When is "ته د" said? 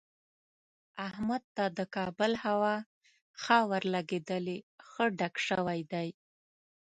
1.55-1.79